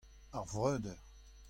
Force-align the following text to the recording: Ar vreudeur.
Ar 0.37 0.45
vreudeur. 0.51 0.99